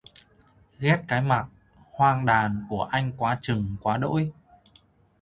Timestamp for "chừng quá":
3.41-3.97